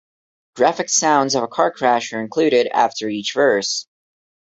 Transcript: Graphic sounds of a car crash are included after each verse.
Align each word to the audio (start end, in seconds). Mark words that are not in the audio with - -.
Graphic 0.55 0.89
sounds 0.89 1.35
of 1.35 1.43
a 1.43 1.47
car 1.47 1.71
crash 1.71 2.11
are 2.11 2.19
included 2.21 2.65
after 2.65 3.07
each 3.07 3.35
verse. 3.35 3.85